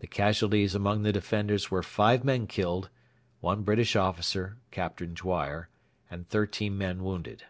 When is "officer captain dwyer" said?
3.94-5.68